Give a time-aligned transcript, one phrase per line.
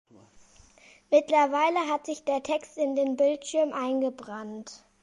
[1.11, 4.83] Mittlerweile hat sich der Text in den Bildschirm eingebrannt.